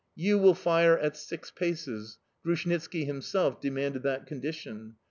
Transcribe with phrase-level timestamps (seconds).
[0.15, 4.95] You will fire at six paces Grushnitski himself demanded that condition.